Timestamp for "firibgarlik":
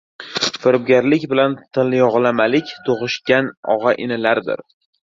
0.63-1.27